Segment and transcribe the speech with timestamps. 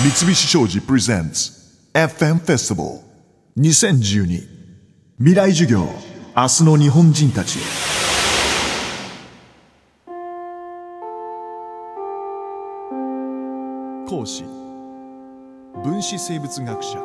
[0.00, 1.50] 三菱商事プレゼンツ
[1.92, 3.00] FM フェスティバル
[3.60, 4.46] 2012
[5.18, 5.88] 未来授業。
[6.36, 7.58] 明日の日本人たち。
[14.08, 14.44] 講師。
[15.82, 16.98] 分子生物学者。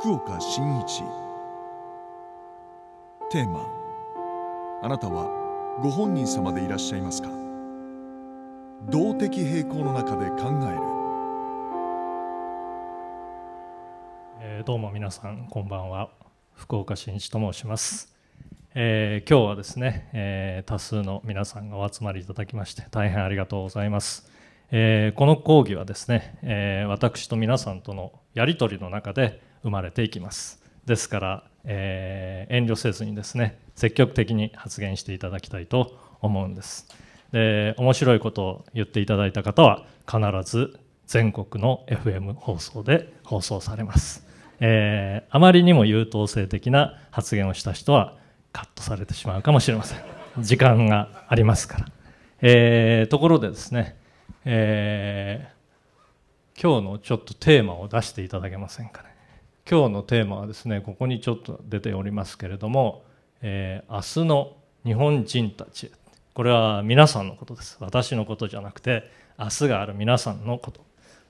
[0.00, 1.04] 福岡伸一。
[3.30, 3.64] テーマ。
[4.82, 5.28] あなたは
[5.80, 7.28] ご本人様でいらっしゃいますか？
[8.90, 10.97] 動的平衡の中で考える。
[14.40, 16.10] えーどうも皆さんこんばんは。
[16.54, 18.14] 福岡伸一と申します、
[18.74, 24.30] えー今日はですね、えー多数の皆さんがお集まりいただきまして大変ありがとうございます、
[24.70, 30.62] えこの講義はですね、え私と皆さんとのやり取りの中で生まれていきます。
[30.86, 36.86] ですから、え遠慮せずにですね積極的に発言していただきたいと思うんです。
[37.32, 44.27] で面白いことを言っていただいた方は必ず全国の FM 放送で放送されます、
[44.60, 48.16] えーあまりにも優等生的な発言をした人は
[48.52, 49.98] カットされてしまうかもしれません。
[50.38, 51.86] 時間がありますから、
[52.40, 53.96] えーところでですね、
[54.44, 55.58] えー
[56.60, 59.14] 今日のちょっとテーマを出していただけませんかね。
[59.70, 63.04] 今日のテーマはですねここにちょっと出ておりますけれども、
[63.42, 65.90] えー明日の日本人たちへ。
[66.34, 67.76] これは皆さんのことです。
[67.80, 70.80] 私のことじゃなくて明日がある皆さんのこと。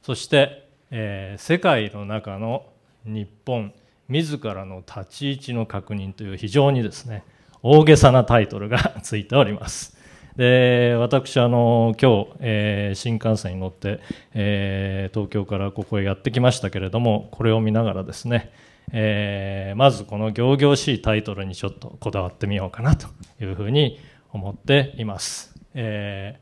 [0.02, 2.64] そして、えー世界の中の
[3.04, 3.72] 日本
[4.08, 7.24] 自らの立ち位置の確認という非常にですね
[7.62, 9.96] 大げさなタイトルが ついております。
[10.36, 14.00] で私あの今日、えー新幹線に乗って、
[14.34, 18.52] えー東京からここへやってきましたけれどもこれを見ながらですね、
[18.92, 23.08] えーまずこの仰々しいタイトルにちょっとこだわってみようかなと
[23.40, 23.98] いうふうに
[24.32, 26.38] 思っています、え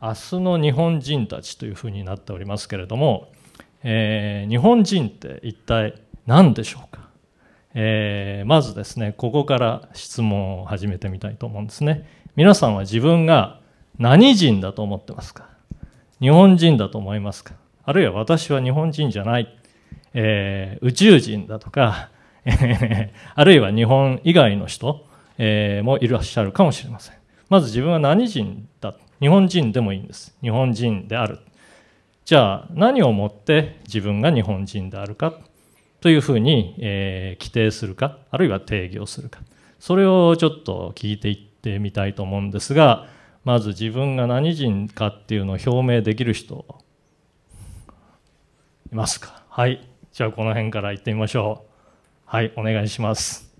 [0.00, 3.28] 明日の日本人たちというふうになっておりますけれども、
[3.84, 5.94] えー日本人って一体
[6.26, 7.08] 何でしょうか？
[7.74, 12.06] えーまずですねここから質問を始めてみたいと思うんですね。
[12.36, 13.60] 皆さんは自分が
[13.98, 15.48] 何人だと思ってますか？
[16.20, 17.54] 日本人だと思いますか？
[17.84, 19.48] あるいは私は日本人じゃない、
[20.14, 22.10] えー宇宙人だとか
[23.34, 25.04] あるいは日本以外の人、
[25.38, 27.16] えーもいらっしゃるかもしれません。
[27.48, 28.94] まず自分は何人だ？
[29.20, 30.36] 日本人でもいいんです。
[30.42, 31.38] 日本人である。
[32.24, 35.34] じゃあ何をもって自分が日本人であるか
[36.00, 39.40] というふうに、えー規定するかあるいは定義をするか
[39.80, 43.08] それをちょっと聞いていってみたいと思うんですが
[43.44, 46.64] まず自分が何人かっていうのを表明できる人
[48.92, 49.88] いますかはい。
[50.12, 51.72] じゃあこの辺から行ってみましょう。
[52.26, 53.50] はいお願いします。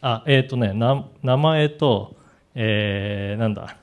[0.00, 2.16] あえっ、とね名前と、
[2.54, 3.76] えーなんだ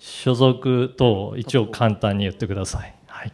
[0.00, 2.94] 所属等一応簡単に言ってください。
[3.06, 3.32] はい。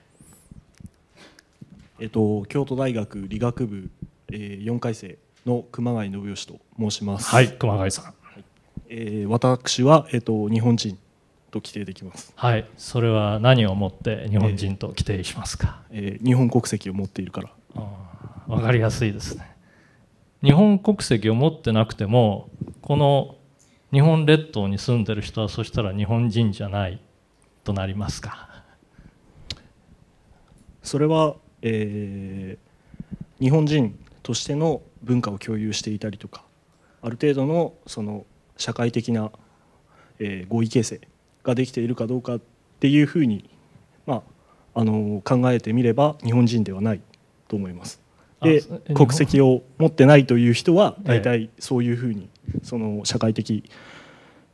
[2.01, 3.89] えっと、京都大学理学部、
[4.33, 5.17] えー、4回生
[5.47, 8.15] の熊谷信義と申します、はい熊谷さん。
[8.89, 10.99] えー私は、えっと、日本人
[11.53, 15.83] と規定できます、はい、それは何をもって日本人と規定しますか？
[15.91, 17.51] えー日本国籍を持っているから。
[18.49, 19.55] わかりやすいですね。
[20.43, 22.51] 日本国籍を持ってなくても、
[22.83, 23.36] この
[23.93, 27.01] 日本列島に住んでる人はそしたら日本人じゃない
[27.65, 28.65] となりますか。
[30.83, 32.67] それは、えー
[33.39, 36.43] 日本人としての文化を共有していたりとか
[37.03, 38.25] ある程度のその
[38.57, 39.31] 社会的な、
[40.19, 41.01] えー合意形成
[41.43, 42.41] ができているかどうかっ
[42.81, 43.51] ていうふうに、
[44.07, 44.23] ま
[44.75, 47.03] あ、あの考えてみれば日本人ではない
[47.47, 48.01] と思います。
[48.43, 48.63] で
[48.95, 51.09] 国籍を持ってないという人はええ。
[51.21, 52.29] 大体そういうふうに
[52.63, 53.65] その社会的、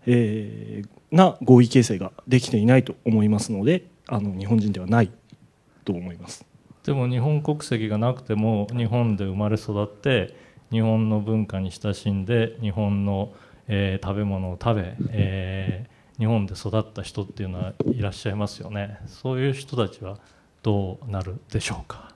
[0.07, 5.11] えーな合意形成ができていないと思いますのであの日本人ではない
[5.85, 6.47] と思います。
[6.85, 10.35] でも日本国籍がなくても日本で生まれ育って
[10.71, 13.35] 日本の文化に親しんで日本の、
[13.69, 18.99] えー食べ物を食べ、えー日本で育った人っていうのはいらっしゃいますよね。
[19.07, 20.19] そういう人たちは
[20.63, 22.12] どうなるでしょうか？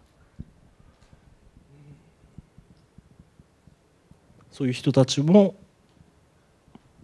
[4.56, 5.54] そういう人たちも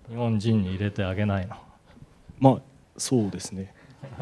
[0.09, 1.55] 日本人に入れてあげないの。
[2.41, 2.59] まあ
[2.97, 3.75] そうですね。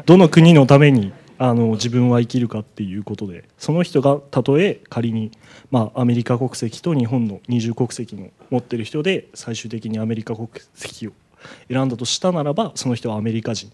[0.05, 5.31] どの国のためにあの自分は生きるかっていうことでその人がたとえ仮に、
[5.71, 11.13] まあ、アメリカ国籍と日本の二重国籍の持ってる人で最終的にアメリカ国籍を
[11.69, 13.71] 選んだとしたならばその人はアメリカ人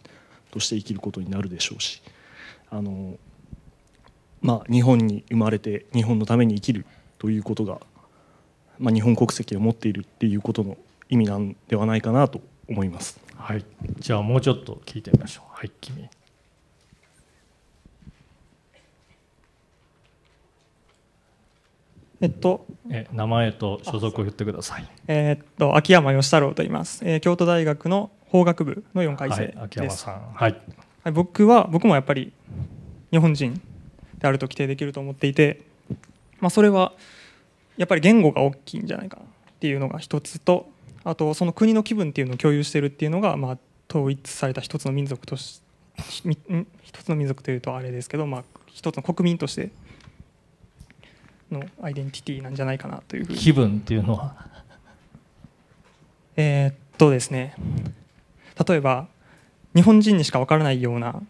[0.51, 2.03] として生きることになるでしょうし
[2.69, 3.17] あの、
[4.39, 6.85] まあ、日本に生まれて日本のために生きる
[7.17, 7.79] ということが、
[8.79, 10.77] まあ、日本国籍を持っているっていうことの
[11.09, 13.19] 意味なんではないかなと思います。
[13.35, 13.65] はい、
[13.99, 15.51] じゃあもうちょっと聞いてみましょう。
[15.51, 16.09] はい、君。
[22.19, 24.87] えっと、え名前と所属を言ってください。
[25.07, 29.57] えー、っと秋山義太郎と言います、えー、京都大学の法学部の4回生です。
[29.57, 30.61] はい、秋山さん、はい、
[31.03, 32.33] はい、僕は僕もやっぱり
[33.11, 33.61] 日本人
[34.17, 35.61] であると規定できると思っていて、
[36.39, 36.93] まあ、それは
[37.77, 39.27] やっぱり言語が大きいんじゃないかなっ
[39.59, 40.69] ていうのが一つと
[41.03, 43.57] あとその国の気分っていうのを共有してるっていうのが、まあ、
[43.89, 45.61] 統一された一つの民族とし
[46.83, 49.71] 一つの民族というとあれですけど、まあ、一つの国民として
[51.51, 53.39] のアイデンティティなんじゃないかなというふうに。
[53.39, 54.35] 気分っていうのは？
[56.35, 57.55] えーっとですね。
[58.67, 59.07] 例えば
[59.73, 61.21] 日本人にしかわからないような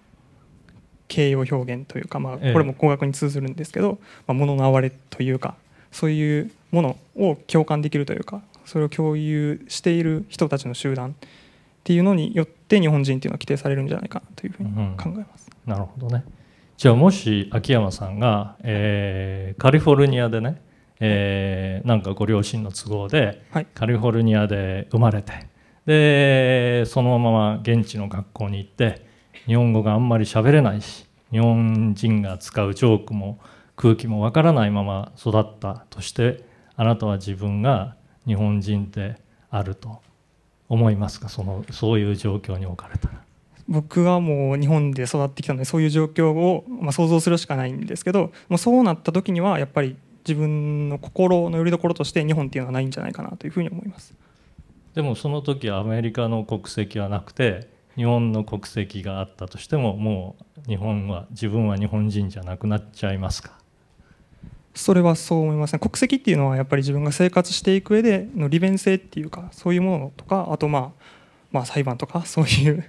[1.07, 2.49] 形容表現というか、まあ、こえ。
[2.49, 5.55] えれも工学に通ずるんですけど、まあ、物の哀れというか
[5.97, 11.27] そういうものを共感できるというかそれを共有している人たちの集団っ
[11.83, 15.49] ていうのによって日本人っていうのは規定されるんじゃないかなというふうに考えます。
[15.65, 16.23] なるほどね。
[16.75, 20.61] じゃあもし秋山さんが、えーカリフォルニアでね、
[20.99, 25.47] えーなんかご両親の都合で、はいカリフォルニアで生まれて
[25.87, 29.07] でそのまま現地の学校に行って
[29.47, 33.39] 日本語があんまり喋れないし日本人が使うジョークも
[33.77, 36.43] 空気もわからないまま育ったとして
[36.75, 37.95] あなたは自分が
[38.25, 40.01] 日本人であると
[40.67, 41.29] 思いますか？
[41.29, 43.21] そのそういう状況に置かれたら。
[43.69, 49.95] 僕はもう日本で育ってきたのでそういう状況を、まあ、想像するしかないんですけどもうそうなった時にはやっぱり
[50.27, 54.13] 自分の心の拠り所として日本っていうのはないんじゃないかなというふうに思います。
[54.95, 60.35] でもその時はアメリカの国籍はなくて日本の国籍があったとしてもも
[60.65, 63.51] う日本は自分は日本人じゃなくなっちゃいますか？
[64.77, 71.03] それはそう思いますね国籍っていうのはやっぱり自分が生活していく上での利便性っていうかそういうものとかあとまあ
[71.51, 72.85] まあ裁判とか そういう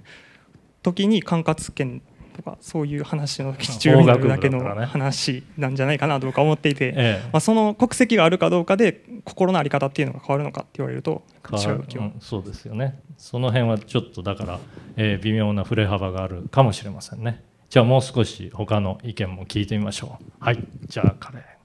[0.82, 2.02] 時に管轄権
[2.36, 7.28] とかそういう話の時に重要になるだけの話なんじゃないかなと僕は思っていて、ええ。
[7.32, 12.04] まあ、その国籍があるかどうかで心の在り方っていうのが変わるのかって言われると違う気は。
[12.04, 13.00] うんそうですよね。
[13.16, 14.60] その辺はちょっとだから、
[14.96, 17.42] えー微妙な振れ幅があるかもしれませんね。
[17.70, 20.24] じゃあもう少し他の意見も聞いてみましょう。
[20.38, 20.64] はい。
[20.86, 21.57] じゃあ彼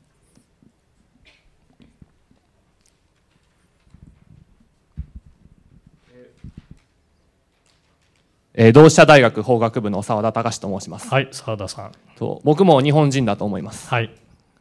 [8.55, 11.91] えー同志社大学法学部の澤田隆と申します、はい澤田さん。
[12.15, 13.89] と僕も日本人だと思います。
[13.89, 14.13] はい。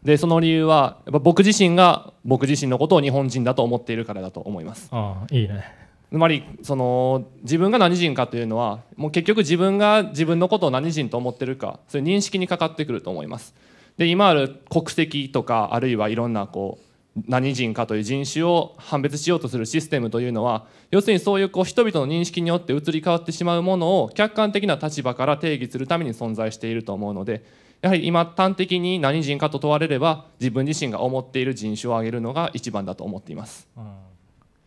[0.03, 4.89] でその理由はやっぱ僕自身が僕自身のことを日本人だと思っているからだと思います。
[4.91, 5.65] ああいいね。
[6.11, 13.55] つまりその自分が何人かというのはもう結局自分が自分のことを何人と思ってるかそういう認識にかかってくると思います。
[13.99, 16.92] で今ある国籍とかあるいはいろんなこう
[17.29, 27.45] 何人かという人種を判別しようとするシステムというのは要するにそういうこう人々の認識によって移り変わってしまうものを客観的な立場から定義するために存在していると思うので
[27.83, 33.69] やはり今端的に何人かと問われれば自分自身が思っている人種を挙げるのが一番だと思っています。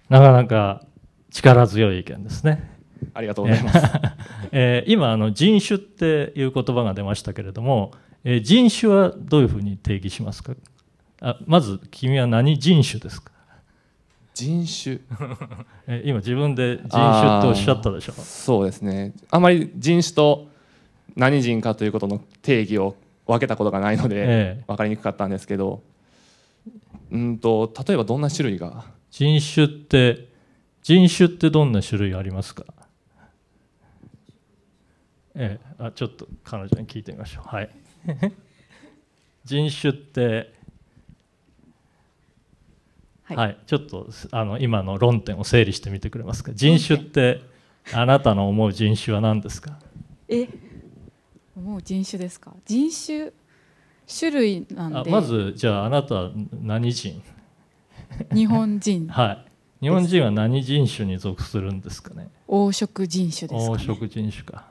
[0.09, 0.83] なかなか
[1.31, 2.75] 力強い意見ですね。
[3.13, 3.79] ありがとうございます。
[4.51, 7.91] えー今あの人種っていう言葉が出ましたけれども、
[8.23, 10.53] えー人種はどういうふうに定義しますか？
[11.27, 13.31] あまず君は何人種ですか、
[14.35, 14.99] 人種？
[15.87, 18.13] えー今自分で人種っておっしゃったでしょ？
[18.13, 19.13] そうですね。
[19.31, 20.49] あまり人種と
[21.15, 22.95] 何人かということの定義を
[23.25, 24.23] 分けたことがないので、え
[24.61, 24.63] え。
[24.67, 25.81] 分かりにくかったんですけど。
[27.11, 28.85] うんと例えばどんな種類が？
[29.09, 30.27] 人種って
[30.83, 32.65] 人種ってどんな種類ありますか？
[35.35, 37.47] ええあちょっと彼女に聞いてみましょう。
[37.47, 37.69] はい。
[39.45, 40.53] 人種って
[43.25, 43.37] はい。
[43.37, 46.51] はい、ちょっとあの今の論点を整理してみてくれますか？
[46.53, 47.41] 人種って
[47.93, 49.79] あなたの思う人種は何ですか？
[50.29, 50.47] え？
[51.55, 52.53] もう人種ですか？
[52.65, 53.31] 人種
[54.07, 54.99] 種類なんで。
[54.99, 57.21] あまずじゃああなたは何人？
[58.33, 59.07] 日本人。
[59.11, 59.45] はい。
[59.81, 62.29] 日本人は何人種に属するんですかね？
[62.47, 64.67] 黄色人種ですか、ね、黄色人種か。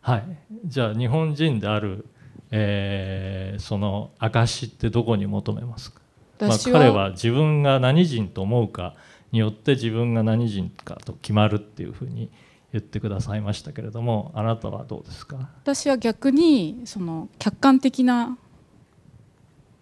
[0.00, 0.24] はい。
[0.64, 2.06] じゃあ日本人である、
[2.50, 6.00] えーその証ってどこに求めますか？
[6.46, 8.94] まあ、彼は自分が何人と思うか
[9.32, 12.30] によって自分が何人かと決まるっていうふうに
[12.72, 15.36] 言ってくださいましたけれどもあなたはどうですか？
[15.62, 18.38] 私は逆にその客観的な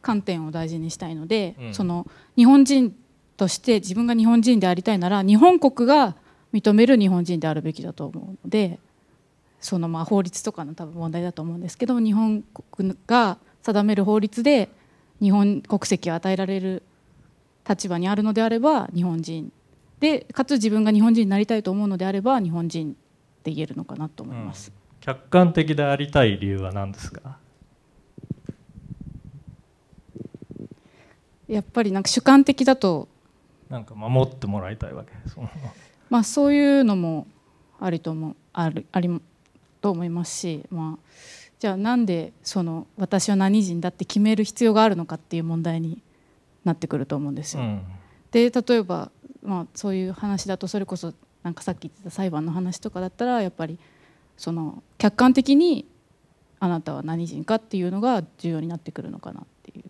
[0.02, 1.75] 観点を大事にしたいので、うん。
[1.75, 2.94] その日本人
[3.36, 6.14] として自分が日本人でありたいなら日本国が
[6.54, 8.78] 認める日本人であるべきだと思うので
[9.60, 14.70] そのまあ法律とかの多分問題だと思うんですけど日本国が定める法律で
[15.20, 16.82] 日本国籍を与えられる
[17.68, 19.52] 立場にあるのであれば日本人
[20.00, 22.94] でかつ自分が日本人になりたいと思うのであれば日本人っ
[23.42, 24.73] て言えるのかなと思います。
[25.00, 27.38] 客観的でありたい理由は何ですか？
[31.49, 33.08] やっぱりなんか主観的だと、
[33.70, 35.12] なんか守ってもらいたいわけ？
[35.30, 35.49] その。
[36.11, 37.26] まあ、そういうのも
[37.80, 39.20] ありと思うあるあり
[39.80, 41.06] と思いますし、まあ、
[41.58, 46.02] じゃあなんでその私は何人だって決める必要があるのかっていう問題に
[46.64, 47.62] なってくると思うんですよ。
[47.62, 47.82] うん
[48.32, 49.10] で例えば、
[49.42, 53.78] まあ、そういう話だとそれこそなんかさっき言ってた裁判の話とかだったらやっぱり
[54.36, 55.86] その客観的に
[56.58, 59.84] あなたは何人かっていうのが重要になってくるのかなっていう。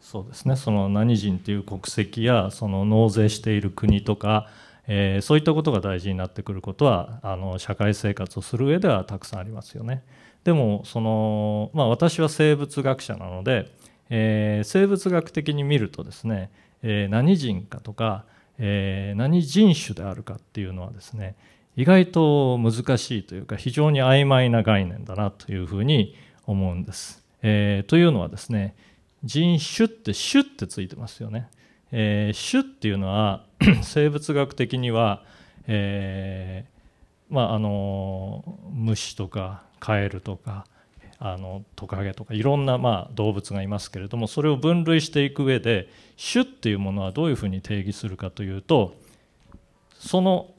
[0.00, 4.48] そうですねその何人という国籍やその納税している国とか、
[4.86, 10.04] えーそういったことが大事になってくることはあの社会生活をする上ではたくさんありますよね。
[10.44, 13.70] でもその、まあ、私は生物学者なので、
[14.10, 16.50] えー生物学的に見るとですね、
[16.82, 18.24] えー何人かとか、
[18.58, 21.34] えー何人種であるかっていうのはですね
[21.76, 26.14] 意外と難しいというか非常に曖昧な概念だなというふうに
[26.46, 27.24] 思うんです。
[27.42, 28.74] えーというのはですね
[29.24, 31.48] 人種って種ってついてますよね。
[31.90, 33.46] えー種っていうのは
[33.82, 35.24] 生物学的には、
[35.66, 40.66] えーまあ、あの虫とかカエルとか
[41.18, 45.88] あのトカゲとかいろんな、まあ、動物がいますけれどもそれを分類していく上で
[46.32, 48.94] 種っていうものはどういうふうに定義するかというと
[49.98, 50.50] その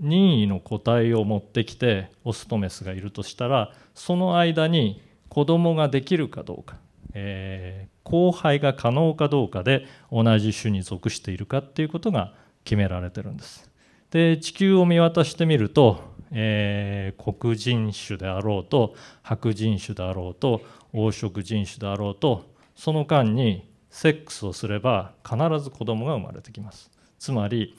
[0.00, 6.76] 任意の個体を持ってきてオスとメスがいるとしたらその間に子供ができるかどうか、
[7.14, 12.32] えー交配が可能かどうかで同じ種に属しているかっていうことが
[12.64, 13.70] 決められてるんです。
[14.10, 16.00] で地球を見渡してみると、
[16.32, 22.44] えー黒人種であろうと白人種であろうと黄色人種であろうと
[22.74, 26.90] その間にセックスをすれば必ず子供が生まれてきます。
[27.18, 27.76] つまり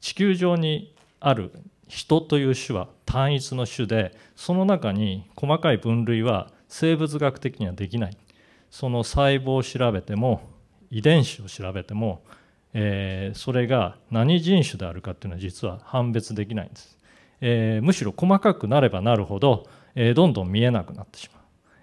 [0.00, 1.52] 地球上にある
[1.86, 8.16] 人という種は単一の種でその中に細かい分類は生物学的にはできない
[8.70, 10.40] その細胞を調べても
[10.90, 12.22] 遺伝子を調べても、
[12.72, 16.98] えーそれが何人種であるかっていうのは実は判別できないんです、
[17.42, 21.42] えーむしろ細かくなればなるほど、えーどんどん見えなくなってしまう、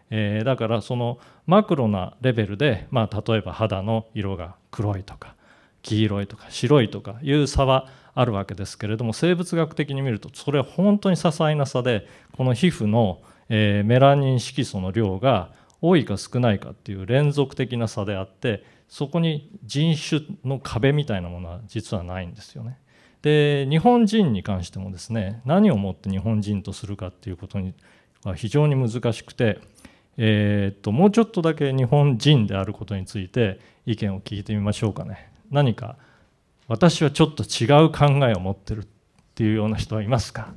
[0.10, 5.36] えーだからそのマクロなレベルで、まあ、例えば肌の色が黒いとか
[5.84, 15.51] 黄色いとか白いとかいう差はあるわけですけれども生物学的に見るとそれは本当に些細な差でこの皮膚の、えーメラニン色素の量が
[15.82, 22.78] 多いか少ないかっていう連続的な差であってそこに人種の壁みたいなものは実はないんですよね。
[23.22, 27.74] で日本人に関してもですね何をもって日本人とするかっていうことに
[28.24, 29.60] は非常に難しくて、
[30.18, 35.32] えーっともうちょっとだけ日本人であることについて意見を聞いてみましょうかね。
[35.52, 35.98] 何か
[36.68, 38.88] 私はちょっと違う考えを持ってるっ
[39.36, 40.54] ていうような人はいますか、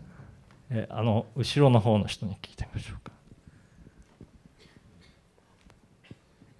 [0.70, 3.12] えーあの後ろの方の人に聞いてみましょうか。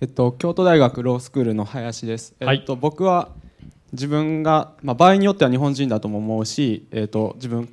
[0.01, 3.29] えっと、京都大学ロースクールの林です、はいえっと、僕は
[3.93, 7.69] 自分が、まあ、場合によっては日本人だとも思うし、えっと、自分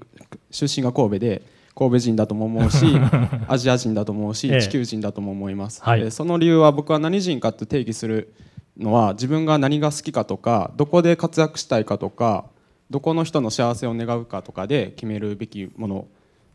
[0.52, 1.42] 出身が神戸で
[1.76, 2.86] 神戸人だとも思うし
[3.48, 4.62] アジア人だと思うし、ええ。
[4.62, 6.02] 地球人だとも思います、はい。
[6.02, 8.34] えーその理由は僕は何人かって定義する
[8.78, 12.46] のは自分が何が好きかとかどこで活躍したいかとか
[12.90, 16.08] どこの人の幸せを願うかとかで決めるべきもの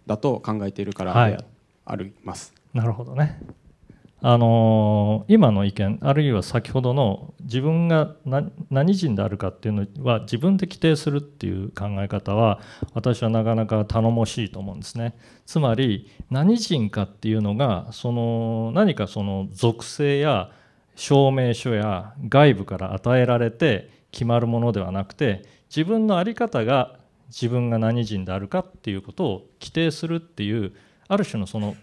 [0.06, 1.44] だと考えているからはいで
[1.86, 3.38] あります、なるほどね。
[4.26, 12.58] あの今の意見あるいは先ほどの自分が何何人であるかっていうのは自分で規定するっていう考え方は
[12.94, 15.14] 私はなかなか頼もしいと思うんですね。
[15.44, 20.50] つまり何人かっていうのがその何かその属性や
[20.96, 26.96] 証明書や外部から与えられて決まるものではなくて自分の在り方が
[27.28, 30.72] 自分が何人であるかっていうことを規定するっていう
[31.08, 31.76] ある種のその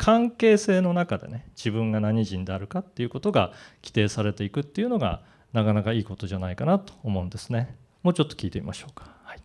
[0.00, 3.52] 関係性の中でね自分が何人であるかっていうことが
[3.82, 5.20] 規定されていくっていうのが
[5.52, 7.76] なかなかいいことじゃないかなと思うんですね。
[8.02, 9.42] もうちょっと聞いてみましょうか、はい、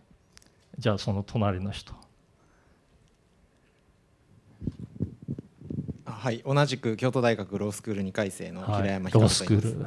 [0.78, 1.92] じゃあその隣の人。
[6.06, 8.80] あはい、同じく京都大学ロースクール2回生のはい。
[8.80, 9.86] 平山ロー光と言います、スクール。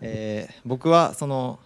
[0.00, 1.60] えー僕はその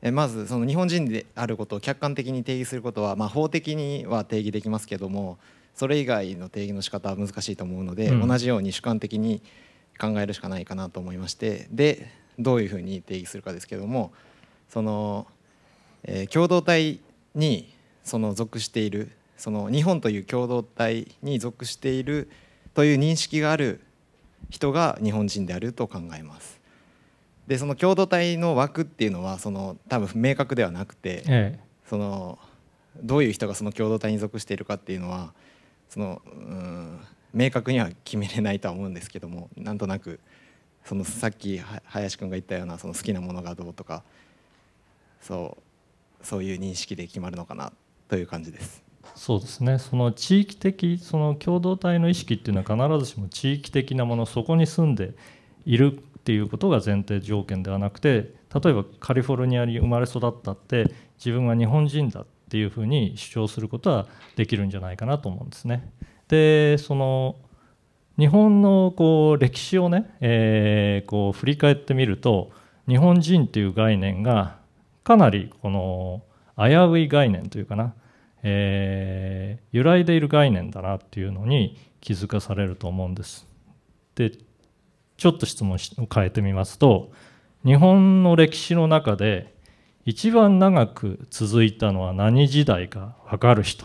[0.00, 5.36] えーまずその日本人であることを客観的に定義することは、まあ、法的には定義できますけども
[5.78, 9.40] それ以外の定義の仕方は難しいと思うので、うん同じように主観的に
[9.98, 14.12] 考えるしかないかなと思いましてでどういうふうに定義するかですけども
[14.68, 15.28] その、
[16.02, 16.98] えー共同体
[17.36, 22.28] にその属しているその日本という共同体に属している
[22.74, 23.80] という認識がある
[24.50, 26.60] 人が日本人であると考えます。
[27.46, 31.58] でその共同体の枠っていうのはその多分明確ではなくてえ
[31.88, 32.38] その
[33.00, 35.32] どういう人がその共同体に属しているかっていうのは
[35.88, 37.00] そのうん
[37.34, 40.20] 明確には決めれないとは思うんですけどもなんとなく
[40.84, 44.02] そのさっき林くんが言ったようなその好きなものがどうとか
[45.20, 45.56] そ
[46.22, 47.72] うそういう認識で決まるのかな
[48.08, 48.82] という感じです。
[49.14, 55.14] そうですねその地域的その共同体の意識っていうのは必ずしも地域的なものそこに住んで
[55.64, 65.90] いるっていうことが前提条件ではなくて例えばカリフォルニアに生まれ育ったって自分は日本人だっっていうふうに主張することはできるんじゃないかなと思うんですね。
[66.28, 67.36] でその
[68.18, 72.50] 日本のこう歴史をね、えーこう振り返ってみると
[72.88, 74.56] 日本人っていう概念が
[75.04, 76.22] かなりこの
[76.56, 77.94] 危うい概念というかな、
[78.42, 83.46] えー揺らいでいる概念だなっていうのに気づかされると思うんです。
[84.14, 84.32] で
[85.18, 87.12] ちょっと質問し変えてみますと
[87.64, 89.54] 日本の歴史の中で
[90.08, 93.84] 一番長く続いたのは何時代か分かる人。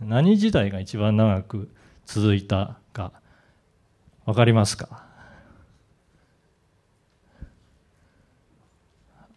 [0.00, 1.70] 何時代が一番長く
[2.04, 3.12] 続いたか
[4.26, 5.04] 分かりますか？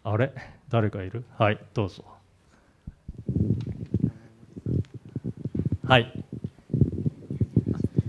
[0.02, 0.32] あれ？
[0.68, 1.24] 誰かいる？
[1.38, 2.04] はいどうぞ。
[5.84, 6.24] はい。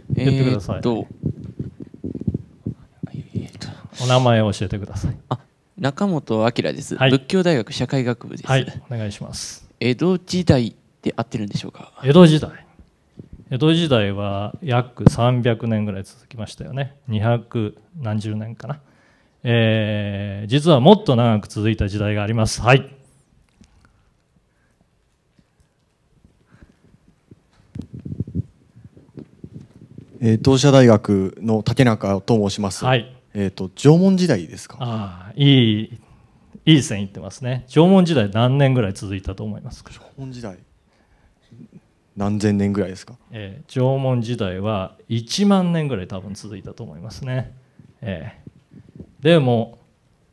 [0.09, 0.81] 言ってください。
[4.01, 5.15] お名前を教えてください
[5.83, 7.11] 中本明です、はい。
[7.11, 8.81] 仏教大学社会学部です、はい。
[8.89, 9.69] お願いします。
[9.81, 11.91] 江戸時代で合ってるんでしょうか？
[12.05, 12.65] 江戸時代。
[13.51, 16.95] 江戸時代は約300年ぐらい続きましたよね。
[17.09, 18.79] 200何十年かな、
[19.43, 22.61] えー実はもっと長く続いた時代があります。
[22.61, 22.89] はい。
[30.21, 32.85] えー同志社大学の竹中と申します。
[32.85, 34.77] はいえっ、と縄文時代ですか？
[34.79, 35.99] ああいい
[36.65, 37.65] いい線いってますね。
[37.67, 40.57] 縄文時代何年ぐらい続いたと思いますか、縄文時代？
[42.15, 43.15] 何千年ぐらいですか？
[43.31, 47.53] えー縄文時代は1万年ぐらい多分続いたと思いますね、
[48.01, 48.43] えー
[49.23, 49.79] でも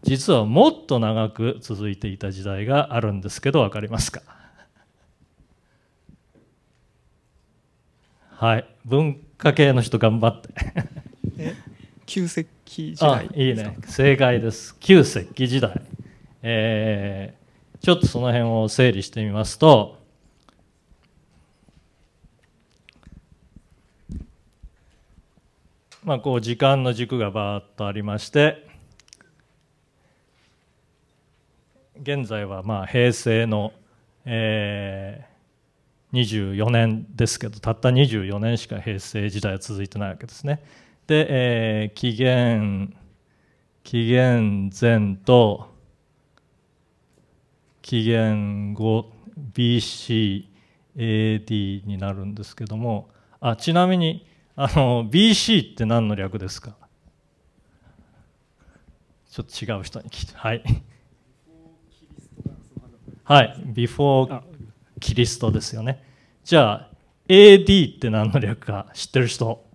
[0.03, 4.23] 実はもっと長く続いていた時代があるんですけど分かりますか？
[8.31, 8.65] はい。
[8.85, 10.49] 文化系の人頑張って。
[12.07, 13.77] 旧石器時あ代いいね。
[13.87, 14.77] 正解です。
[14.79, 15.81] 旧石器時代、
[16.43, 17.41] えー
[17.83, 19.97] ちょっとその辺を整理してみますと
[26.05, 28.67] まあこう時間の軸がバーッとありまして
[32.03, 33.73] 現在はまあ平成の、
[34.27, 35.31] えー
[36.13, 40.61] 24年ですけどたった24年しか平成時代は続いてないわけですね。
[41.11, 42.94] で、えー紀元
[43.83, 45.75] 紀元前と
[47.83, 49.11] 紀元後
[49.53, 50.46] BCAD
[51.85, 53.09] になるんですけども
[53.40, 56.77] あちなみにあの BC って何の略ですか？
[59.33, 60.37] ちょっと違う人に聞いて。
[60.37, 60.62] はい。
[63.25, 63.57] はい。
[63.66, 64.42] Before
[65.01, 66.05] キリストですよね。
[66.44, 66.90] じゃあ
[67.27, 69.68] AD って何の略か知ってる人？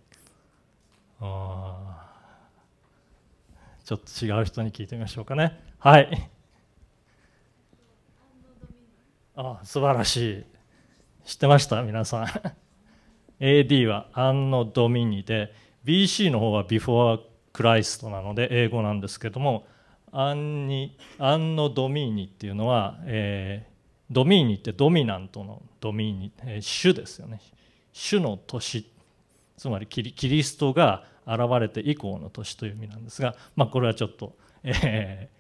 [3.83, 5.59] ちょっと違う人に聞いてみましょうかね。
[5.77, 6.29] はい。
[9.35, 10.45] あ素晴らしい。
[11.25, 11.83] 知ってました？
[11.83, 12.27] 皆さん。
[13.39, 17.19] AD はアンノ・ドミニで BC の方は Before
[17.53, 19.67] Christ なので英語なんですけども
[20.11, 23.75] アンにアンノ・ドミニっていうのは、えー
[24.11, 27.41] ドミニってドミナントのドミニ、えー主ですよね。
[27.91, 28.87] 主の年
[29.57, 35.35] つまりキリストが現れて以降の年という意味なんですが、まあ、これはちょっと、えー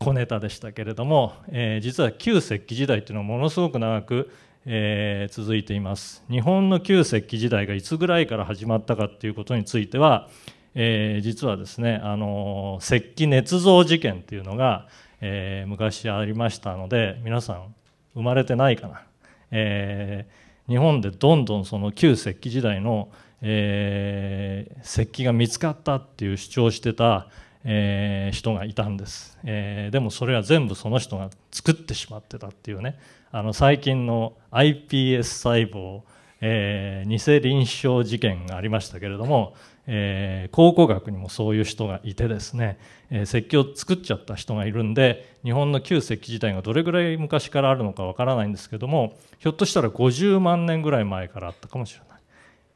[0.00, 4.30] 小ネタでしたけれども、えー実は旧石器時代というのはものすごく長く、
[4.64, 6.22] えー続いています。
[6.30, 10.28] 日本の旧石器時代がいつぐらいから始まったかということについては、
[10.76, 14.86] えー実はですねあの石器捏造事件っていうのが、
[15.20, 17.74] えー昔ありましたので皆さん
[18.14, 19.02] 生まれてないかな、
[19.50, 23.08] えー日本でどんどんその旧石器時代の、
[23.42, 27.28] えー石器が見つかったっていう主張してた、
[27.64, 32.98] えー人がいたんです、えーでもそれは全部その人が作ってしまってたっていうね。
[33.30, 36.00] あの最近の iPS 細胞、
[36.40, 39.54] えー偽臨床事件がありましたけれども、
[39.86, 42.78] えー考古学にもそういう人がいてですね、
[43.10, 52.17] えー石器を作っちゃった人がいるんで日本の旧石器時代がどれぐらい昔からあるのかわからないんですけどもひょっとしたら50万年ぐらい前からあったかもしれない。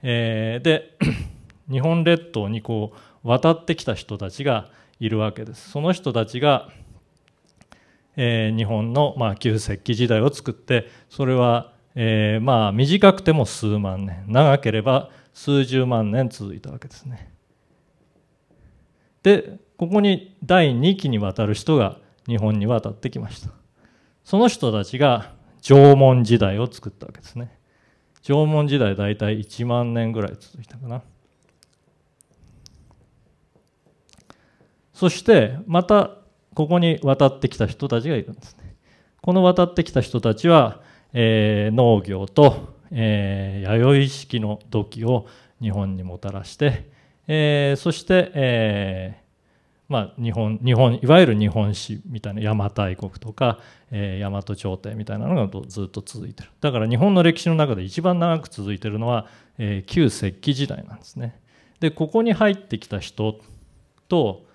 [0.03, 0.97] えーで
[1.71, 2.93] 日本列島にこ
[3.25, 5.71] う渡ってきた人たちがいるわけです。
[5.71, 6.69] その人たちが、
[8.17, 17.33] えー日本の、まあ、旧石器時代を作ってそれは、えーまあ短くても数万年長ければ数十万年続いたわけですね。
[19.23, 23.51] でここに第2期にわたる人が日本に渡ってきました
[24.25, 27.57] その人たちが縄文時代を作ったわけですね
[28.23, 31.03] 縄文時代大体1万年ぐらい続いたかな。
[34.95, 36.19] そしてまた
[36.55, 38.77] ここに渡ってきた人たちがいるんですね。
[39.21, 40.81] この渡ってきた人たちは、
[41.13, 45.27] えー、農業と、えー、弥生式の土器を
[45.61, 46.91] 日本にもたらして、
[47.27, 49.22] えー、そして、えー
[49.93, 53.59] まあ、日本日本いわゆる日本史みたいな邪馬台国とか、
[53.91, 56.49] えー、大和朝廷みたいなのがずっと続いてる。
[56.63, 59.27] だから日本の歴史の中で一番長く続いてるのは、
[59.59, 61.39] えー、旧石器時代なんですね。
[61.81, 63.39] でここに入ってきた人
[64.09, 64.47] と、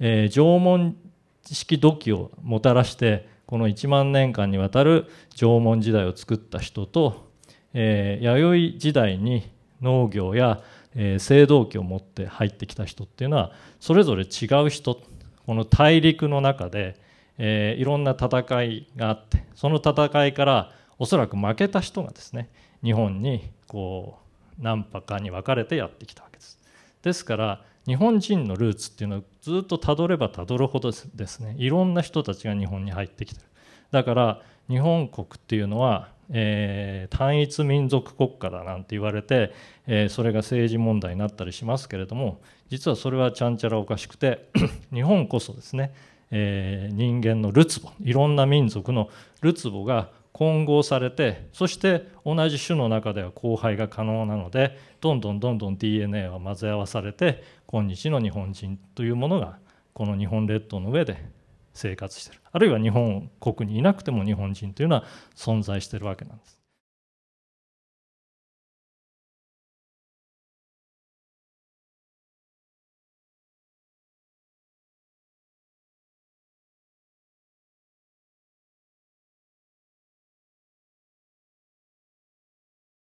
[0.00, 0.96] えー、縄文
[1.44, 7.30] 式土器をもたらしてこの1万年間にわたる縄文時代を作った人と、
[7.74, 9.50] えー、弥生時代に
[9.82, 10.62] 農業や、
[10.96, 15.00] えー、青銅器を持って入ってきた人っていうのはそれぞれ違う人
[15.46, 16.98] この大陸の中で、
[17.38, 22.48] えー、いろんな戦いがあってその戦いからおそらく負けた人がですね
[22.82, 24.18] 日本にこ
[24.58, 26.58] う何波かに分かれてやってきたわけです。
[27.02, 33.46] ですから日本人のルーツっていうのはずっとたどればたどるほどですねいろんな人たちが日本に入ってきてる
[33.92, 39.52] だから日本国っていうのは、えー、単一民族国家だなんて言われて、
[39.86, 44.48] えー、それが政治問題になったりしますけれども実はそれはちゃんちゃらおかしくて
[44.92, 45.92] 日本こそですね、
[46.30, 49.08] えー、人間のるつぼいろんな民族の
[49.40, 59.58] るつぼが混合されてそして同じ種の中では交配が可能なのでどんどんどんどん DNA は混ぜ合わされて今日の日本人というものが
[59.94, 61.24] この日本列島の上で
[61.76, 66.65] 生活してるあるいは日本国にいなくても日本人というのは存在してるわけなんです。